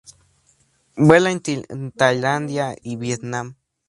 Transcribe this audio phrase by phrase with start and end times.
[0.95, 3.53] Vuela en Tailandia y Vietnam